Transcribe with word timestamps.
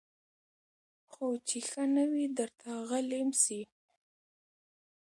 خو 1.11 1.25
چي 1.47 1.59
ښه 1.69 1.83
نه 1.95 2.03
وي 2.11 2.25
درته 2.37 2.69
غلیم 2.89 3.29
سي 3.43 3.59